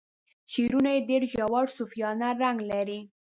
شعرونه 0.51 0.89
یې 0.95 1.01
ډیر 1.09 1.21
ژور 1.33 1.65
صوفیانه 1.77 2.27
رنګ 2.41 2.57
لري. 2.71 2.99